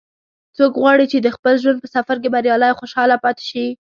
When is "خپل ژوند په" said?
1.35-1.87